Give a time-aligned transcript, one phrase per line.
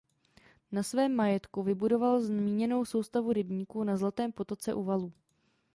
[0.71, 5.13] Na svém majetku vybudoval zmíněnou soustavu rybníků na Zlatém potoce u Valů.